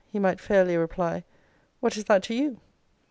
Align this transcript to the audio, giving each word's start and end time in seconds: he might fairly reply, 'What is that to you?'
he 0.11 0.17
might 0.17 0.39
fairly 0.41 0.75
reply, 0.75 1.23
'What 1.79 1.95
is 1.95 2.05
that 2.05 2.23
to 2.23 2.33
you?' 2.33 2.59